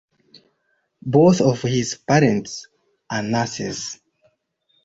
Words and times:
Both 1.03 1.41
of 1.41 1.61
his 1.61 1.93
parents 1.93 2.67
are 3.11 3.21
nurses. 3.21 3.99